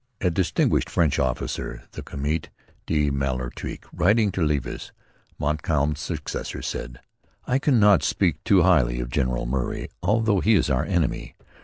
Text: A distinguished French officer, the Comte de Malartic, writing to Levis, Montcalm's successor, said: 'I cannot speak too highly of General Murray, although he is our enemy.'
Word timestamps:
A 0.19 0.31
distinguished 0.31 0.89
French 0.89 1.19
officer, 1.19 1.83
the 1.91 2.01
Comte 2.01 2.49
de 2.87 3.11
Malartic, 3.11 3.83
writing 3.93 4.31
to 4.31 4.41
Levis, 4.41 4.91
Montcalm's 5.37 5.99
successor, 5.99 6.63
said: 6.63 6.99
'I 7.45 7.59
cannot 7.59 8.01
speak 8.01 8.43
too 8.43 8.63
highly 8.63 8.99
of 8.99 9.11
General 9.11 9.45
Murray, 9.45 9.89
although 10.01 10.39
he 10.39 10.55
is 10.55 10.71
our 10.71 10.85
enemy.' 10.85 11.35